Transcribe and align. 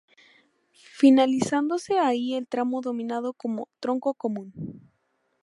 Finalizándose 0.97 1.99
ahí 1.99 2.33
el 2.33 2.47
tramo 2.47 2.81
denominado 2.81 3.33
como 3.33 3.67
"Tronco 3.79 4.15
Común". 4.15 4.51